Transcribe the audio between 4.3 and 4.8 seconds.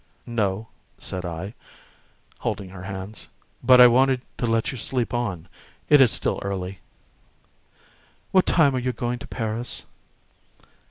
to let you